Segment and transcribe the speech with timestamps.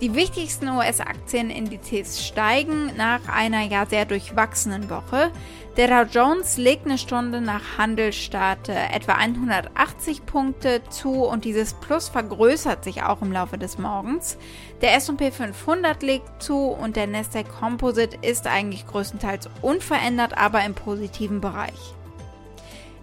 [0.00, 5.32] Die wichtigsten US-Aktienindizes steigen nach einer ja sehr durchwachsenen Woche.
[5.76, 11.74] Der Dow Jones legt eine Stunde nach Handelstart äh, etwa 180 Punkte zu und dieses
[11.74, 14.38] Plus vergrößert sich auch im Laufe des Morgens.
[14.82, 20.74] Der S&P 500 legt zu und der Nasdaq Composite ist eigentlich größtenteils unverändert, aber im
[20.74, 21.97] positiven Bereich.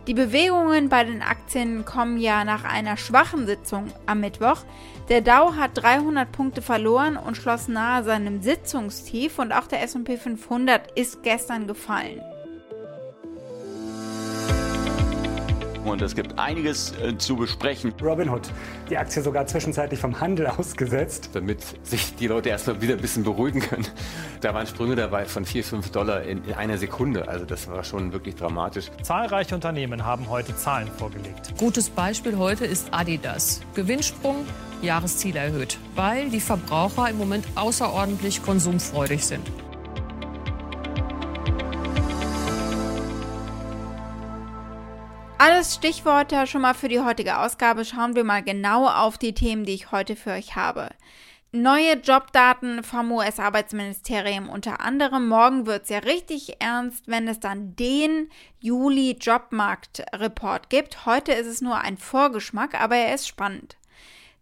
[0.08, 4.60] Die Bewegungen bei den Aktien kommen ja nach einer schwachen Sitzung am Mittwoch.
[5.10, 10.18] Der Dow hat 300 Punkte verloren und schloss nahe seinem Sitzungstief und auch der S&P
[10.18, 12.22] 500 ist gestern gefallen.
[15.86, 17.94] Und es gibt einiges äh, zu besprechen.
[18.02, 18.50] Robinhood,
[18.90, 21.30] die Aktie sogar zwischenzeitlich vom Handel ausgesetzt.
[21.34, 23.86] Damit sich die Leute erstmal wieder ein bisschen beruhigen können.
[24.42, 27.28] Da waren Sprünge dabei von 4, 5 Dollar in, in einer Sekunde.
[27.28, 28.92] Also das war schon wirklich dramatisch.
[29.02, 31.54] Zahlreiche Unternehmen haben heute Zahlen vorgelegt.
[31.58, 33.62] Gutes Beispiel heute ist Adidas.
[33.76, 34.46] Gewinnsprung,
[34.82, 39.50] Jahresziel erhöht, weil die Verbraucher im Moment außerordentlich konsumfreudig sind.
[45.48, 47.86] Alles Stichworte schon mal für die heutige Ausgabe.
[47.86, 50.90] Schauen wir mal genau auf die Themen, die ich heute für euch habe.
[51.52, 55.28] Neue Jobdaten vom US-Arbeitsministerium unter anderem.
[55.28, 61.06] Morgen wird es ja richtig ernst, wenn es dann den Juli-Jobmarkt-Report gibt.
[61.06, 63.78] Heute ist es nur ein Vorgeschmack, aber er ist spannend.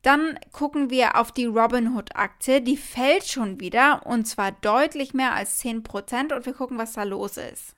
[0.04, 2.62] Dann gucken wir auf die Robinhood-Aktie.
[2.62, 7.04] Die fällt schon wieder und zwar deutlich mehr als 10% und wir gucken, was da
[7.04, 7.76] los ist.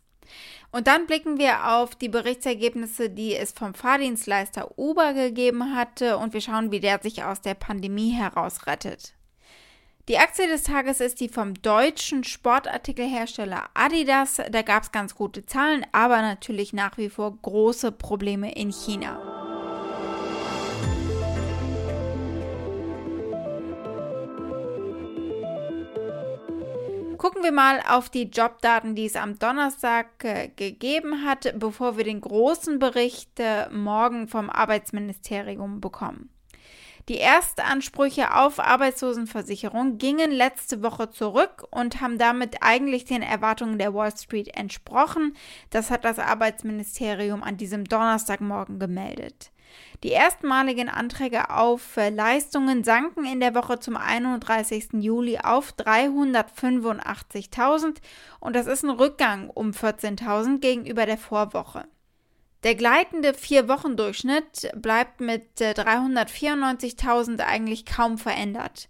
[0.75, 6.33] Und dann blicken wir auf die Berichtsergebnisse, die es vom Fahrdienstleister Uber gegeben hatte und
[6.33, 9.13] wir schauen, wie der sich aus der Pandemie herausrettet.
[10.09, 14.41] Die Aktie des Tages ist die vom deutschen Sportartikelhersteller Adidas.
[14.51, 19.34] Da gab es ganz gute Zahlen, aber natürlich nach wie vor große Probleme in China.
[27.25, 32.03] Gucken wir mal auf die Jobdaten, die es am Donnerstag äh, gegeben hat, bevor wir
[32.03, 36.29] den großen Bericht äh, morgen vom Arbeitsministerium bekommen.
[37.09, 43.95] Die Erstansprüche auf Arbeitslosenversicherung gingen letzte Woche zurück und haben damit eigentlich den Erwartungen der
[43.95, 45.35] Wall Street entsprochen.
[45.71, 49.49] Das hat das Arbeitsministerium an diesem Donnerstagmorgen gemeldet.
[50.03, 54.89] Die erstmaligen Anträge auf äh, Leistungen sanken in der Woche zum 31.
[54.93, 57.95] Juli auf 385.000
[58.39, 61.85] und das ist ein Rückgang um 14.000 gegenüber der Vorwoche.
[62.63, 68.89] Der gleitende Vier-Wochen-Durchschnitt bleibt mit 394.000 äh, eigentlich kaum verändert.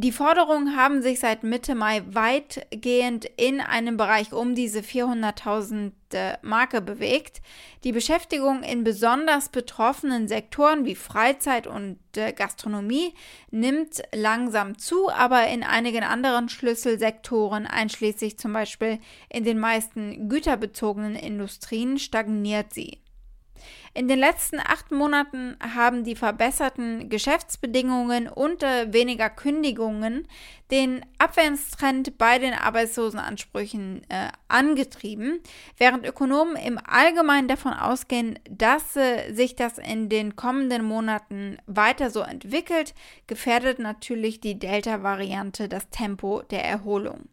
[0.00, 6.36] Die Forderungen haben sich seit Mitte Mai weitgehend in einem Bereich um diese 400.000 äh,
[6.40, 7.42] Marke bewegt.
[7.82, 13.12] Die Beschäftigung in besonders betroffenen Sektoren wie Freizeit und äh, Gastronomie
[13.50, 21.16] nimmt langsam zu, aber in einigen anderen Schlüsselsektoren, einschließlich zum Beispiel in den meisten güterbezogenen
[21.16, 23.00] Industrien, stagniert sie.
[23.94, 30.26] In den letzten acht Monaten haben die verbesserten Geschäftsbedingungen und äh, weniger Kündigungen
[30.70, 35.40] den Abwärtstrend bei den Arbeitslosenansprüchen äh, angetrieben,
[35.78, 42.10] während Ökonomen im Allgemeinen davon ausgehen, dass äh, sich das in den kommenden Monaten weiter
[42.10, 42.94] so entwickelt,
[43.26, 47.28] gefährdet natürlich die Delta-Variante das Tempo der Erholung.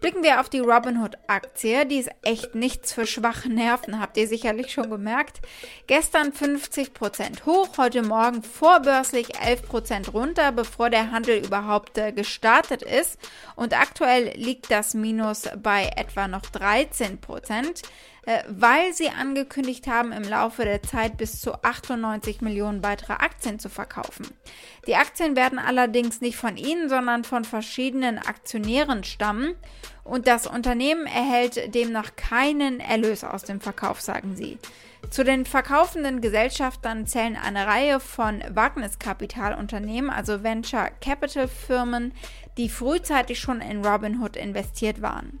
[0.00, 1.84] Blicken wir auf die Robinhood-Aktie.
[1.84, 5.40] Die ist echt nichts für schwache Nerven, habt ihr sicherlich schon gemerkt.
[5.86, 13.18] Gestern 50% hoch, heute Morgen vorbörslich 11% runter, bevor der Handel überhaupt äh, gestartet ist.
[13.56, 17.82] Und aktuell liegt das Minus bei etwa noch 13%.
[18.26, 23.58] Äh, weil sie angekündigt haben, im Laufe der Zeit bis zu 98 Millionen weitere Aktien
[23.58, 24.26] zu verkaufen.
[24.86, 29.54] Die Aktien werden allerdings nicht von ihnen, sondern von verschiedenen Aktionären stammen
[30.04, 34.58] und das Unternehmen erhält demnach keinen Erlös aus dem Verkauf, sagen sie.
[35.08, 42.12] Zu den verkaufenden Gesellschaftern zählen eine Reihe von Wagniskapitalunternehmen, also Venture Capital Firmen,
[42.58, 45.40] die frühzeitig schon in Robinhood investiert waren.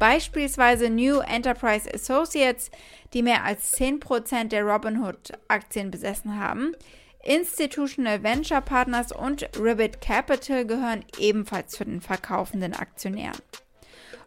[0.00, 2.70] Beispielsweise New Enterprise Associates,
[3.12, 6.74] die mehr als 10% der Robinhood-Aktien besessen haben.
[7.22, 13.36] Institutional Venture Partners und Ribbit Capital gehören ebenfalls zu den verkaufenden Aktionären.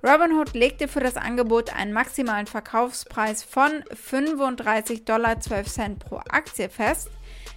[0.04, 5.36] Robinhood legte für das Angebot einen maximalen Verkaufspreis von 35,12 Dollar
[5.98, 7.10] pro Aktie fest.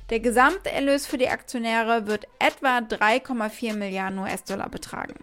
[0.08, 5.16] Der Gesamterlös für die Aktionäre wird etwa 3,4 Milliarden US-Dollar betragen.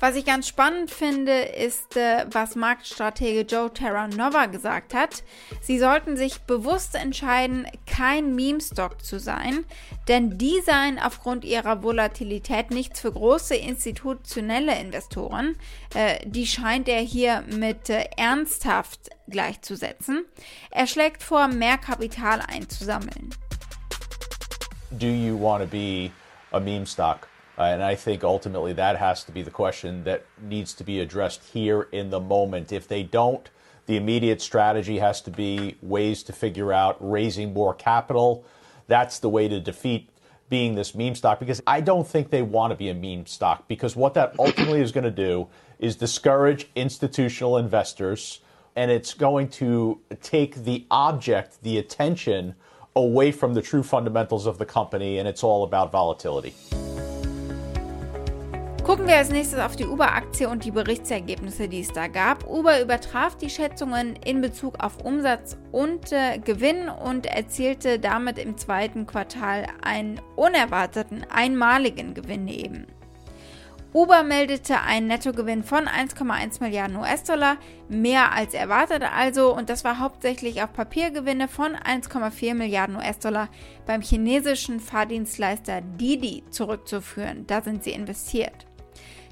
[0.00, 5.24] Was ich ganz spannend finde, ist, äh, was Marktstratege Joe Terranova gesagt hat.
[5.60, 9.64] Sie sollten sich bewusst entscheiden, kein Meme-Stock zu sein,
[10.06, 15.56] denn die seien aufgrund ihrer Volatilität nichts für große institutionelle Investoren.
[15.94, 20.24] Äh, die scheint er hier mit äh, ernsthaft gleichzusetzen.
[20.70, 23.30] Er schlägt vor, mehr Kapital einzusammeln.
[24.92, 26.12] Do you want to be
[26.52, 27.28] a meme stock?
[27.58, 31.00] Uh, and I think ultimately that has to be the question that needs to be
[31.00, 32.70] addressed here in the moment.
[32.70, 33.50] If they don't,
[33.86, 38.44] the immediate strategy has to be ways to figure out raising more capital.
[38.86, 40.08] That's the way to defeat
[40.48, 43.66] being this meme stock because I don't think they want to be a meme stock
[43.66, 48.40] because what that ultimately is going to do is discourage institutional investors
[48.76, 52.54] and it's going to take the object, the attention
[52.94, 56.54] away from the true fundamentals of the company and it's all about volatility.
[58.88, 62.48] Gucken wir als nächstes auf die Uber-Aktie und die Berichtsergebnisse, die es da gab.
[62.48, 68.56] Uber übertraf die Schätzungen in Bezug auf Umsatz und äh, Gewinn und erzielte damit im
[68.56, 72.86] zweiten Quartal einen unerwarteten, einmaligen Gewinn eben.
[73.92, 77.58] Uber meldete einen Nettogewinn von 1,1 Milliarden US-Dollar,
[77.90, 83.50] mehr als erwartet also, und das war hauptsächlich auf Papiergewinne von 1,4 Milliarden US-Dollar
[83.84, 87.46] beim chinesischen Fahrdienstleister Didi zurückzuführen.
[87.46, 88.67] Da sind sie investiert.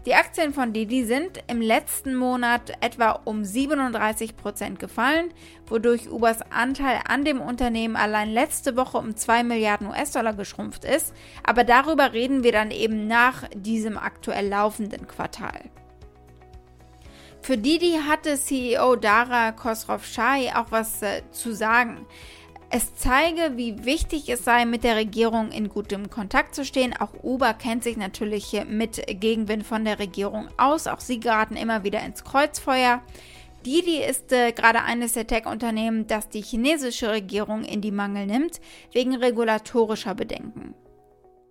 [0.07, 5.35] Die Aktien von Didi sind im letzten Monat etwa um 37 Prozent gefallen,
[5.67, 11.13] wodurch Ubers Anteil an dem Unternehmen allein letzte Woche um 2 Milliarden US-Dollar geschrumpft ist.
[11.43, 15.59] Aber darüber reden wir dann eben nach diesem aktuell laufenden Quartal.
[17.43, 22.07] Für Didi hatte CEO Dara Khosrowshahi auch was äh, zu sagen.
[22.69, 26.95] Es zeige, wie wichtig es sei, mit der Regierung in gutem Kontakt zu stehen.
[26.99, 30.89] Auch Uber kennt sich natürlich mit Gegenwind von der Regierung aus.
[30.89, 33.03] Auch sie geraten immer wieder ins Kreuzfeuer.
[33.65, 38.61] Didi ist äh, gerade eines der Tech-Unternehmen, das die chinesische Regierung in die Mangel nimmt,
[38.93, 40.75] wegen regulatorischer Bedenken.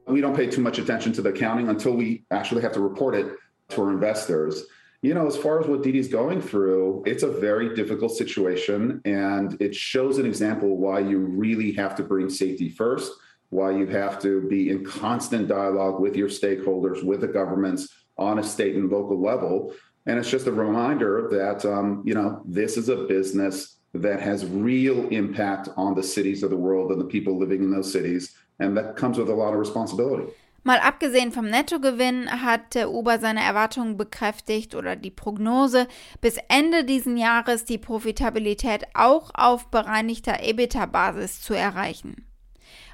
[0.07, 3.15] We don't pay too much attention to the accounting until we actually have to report
[3.15, 3.27] it
[3.69, 4.67] to our investors.
[5.01, 9.01] You know, as far as what Didi's going through, it's a very difficult situation.
[9.05, 13.11] And it shows an example why you really have to bring safety first,
[13.49, 17.87] why you have to be in constant dialogue with your stakeholders, with the governments
[18.17, 19.73] on a state and local level.
[20.05, 24.45] And it's just a reminder that, um, you know, this is a business that has
[24.45, 28.35] real impact on the cities of the world and the people living in those cities.
[28.59, 30.31] And that comes with a lot of responsibility.
[30.67, 35.87] Mal abgesehen vom Nettogewinn hat Uber seine Erwartungen bekräftigt oder die Prognose,
[36.21, 42.25] bis Ende diesen Jahres die Profitabilität auch auf bereinigter EBITDA-Basis zu erreichen.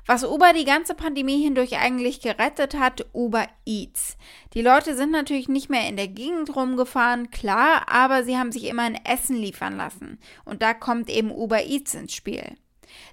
[0.06, 4.18] Was Uber die ganze Pandemie hindurch eigentlich gerettet hat, Uber Eats.
[4.54, 8.66] Die Leute sind natürlich nicht mehr in der Gegend rumgefahren, klar, aber sie haben sich
[8.66, 10.20] immer ein Essen liefern lassen.
[10.44, 12.58] Und da kommt eben Uber Eats ins Spiel.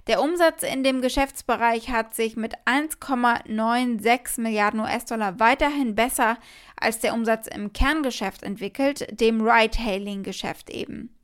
[0.07, 6.37] Der Umsatz in dem Geschäftsbereich hat sich mit 1,96 Milliarden US-Dollar weiterhin besser
[6.79, 11.15] als der Umsatz im Kerngeschäft entwickelt, dem Ride-Hailing-Geschäft eben.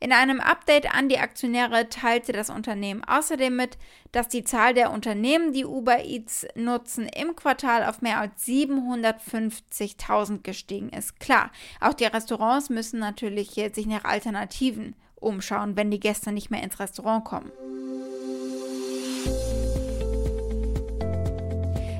[0.00, 3.78] In einem Update an die Aktionäre teilte das Unternehmen außerdem mit,
[4.12, 10.42] dass die Zahl der Unternehmen, die Uber Eats nutzen, im Quartal auf mehr als 750.000
[10.42, 11.20] gestiegen ist.
[11.20, 16.62] Klar, auch die Restaurants müssen natürlich sich nach Alternativen umschauen, wenn die Gäste nicht mehr
[16.62, 17.50] ins Restaurant kommen.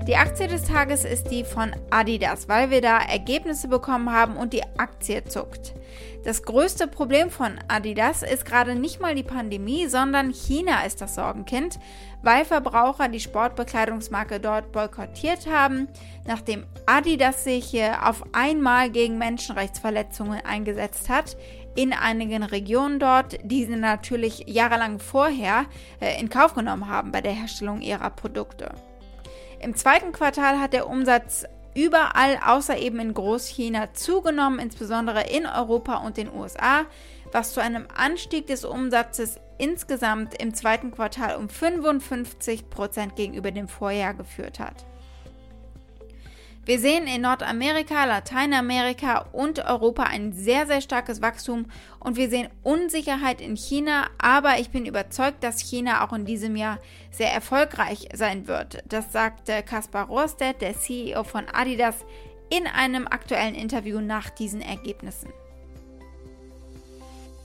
[0.06, 4.52] Die Aktie des Tages ist die von Adidas, weil wir da Ergebnisse bekommen haben und
[4.52, 5.72] die Aktie zuckt.
[6.24, 11.14] Das größte Problem von Adidas ist gerade nicht mal die Pandemie, sondern China ist das
[11.14, 11.78] Sorgenkind,
[12.22, 15.88] weil Verbraucher die Sportbekleidungsmarke dort boykottiert haben,
[16.26, 21.38] nachdem Adidas sich auf einmal gegen Menschenrechtsverletzungen eingesetzt hat
[21.76, 25.64] in einigen Regionen dort, die sie natürlich jahrelang vorher
[26.00, 28.70] äh, in Kauf genommen haben bei der Herstellung ihrer Produkte.
[29.60, 31.44] Im zweiten Quartal hat der Umsatz
[31.74, 36.86] überall außer eben in Großchina zugenommen, insbesondere in Europa und den USA,
[37.32, 43.68] was zu einem Anstieg des Umsatzes insgesamt im zweiten Quartal um 55 Prozent gegenüber dem
[43.68, 44.84] Vorjahr geführt hat.
[46.66, 51.66] Wir sehen in Nordamerika, Lateinamerika und Europa ein sehr, sehr starkes Wachstum
[52.00, 56.56] und wir sehen Unsicherheit in China, aber ich bin überzeugt, dass China auch in diesem
[56.56, 56.78] Jahr
[57.10, 58.82] sehr erfolgreich sein wird.
[58.88, 61.96] Das sagte Kaspar Rohrstedt, der CEO von Adidas,
[62.48, 65.28] in einem aktuellen Interview nach diesen Ergebnissen.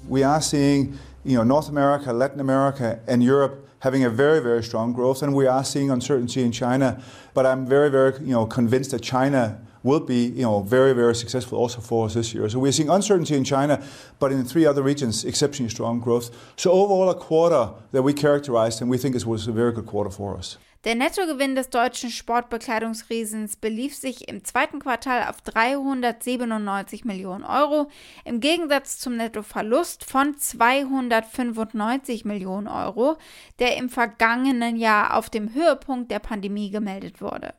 [0.07, 4.63] We are seeing, you know, North America, Latin America, and Europe having a very, very
[4.63, 7.01] strong growth, and we are seeing uncertainty in China.
[7.33, 11.15] But I'm very, very, you know, convinced that China will be, you know, very, very
[11.15, 12.49] successful also for us this year.
[12.49, 13.81] So we're seeing uncertainty in China,
[14.19, 16.29] but in three other regions, exceptionally strong growth.
[16.57, 19.85] So overall, a quarter that we characterized, and we think it was a very good
[19.85, 20.57] quarter for us.
[20.85, 27.89] Der Nettogewinn des deutschen Sportbekleidungsriesens belief sich im zweiten Quartal auf 397 Millionen Euro,
[28.23, 33.17] im Gegensatz zum Nettoverlust von 295 Millionen Euro,
[33.59, 37.55] der im vergangenen Jahr auf dem Höhepunkt der Pandemie gemeldet wurde.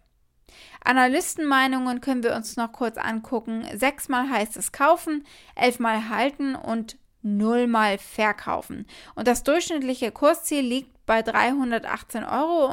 [0.83, 3.67] Analystenmeinungen können wir uns noch kurz angucken.
[3.75, 8.87] Sechsmal heißt es kaufen, elfmal halten und nullmal verkaufen.
[9.15, 12.71] Und das durchschnittliche Kursziel liegt bei 318,75 Euro.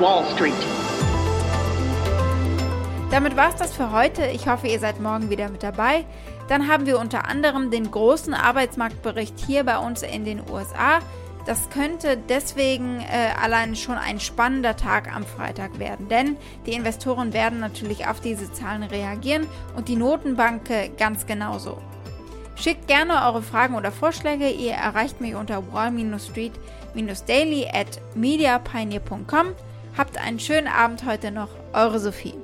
[0.00, 0.54] Wall Street.
[3.10, 4.26] Damit war es das für heute.
[4.26, 6.04] Ich hoffe, ihr seid morgen wieder mit dabei.
[6.48, 11.00] Dann haben wir unter anderem den großen Arbeitsmarktbericht hier bei uns in den USA.
[11.48, 16.36] Das könnte deswegen äh, allein schon ein spannender Tag am Freitag werden, denn
[16.66, 21.78] die Investoren werden natürlich auf diese Zahlen reagieren und die Notenbank ganz genauso.
[22.54, 24.50] Schickt gerne eure Fragen oder Vorschläge.
[24.50, 29.54] Ihr erreicht mich unter wall-street-daily at mediapioneer.com.
[29.96, 31.48] Habt einen schönen Abend heute noch.
[31.72, 32.34] Eure Sophie.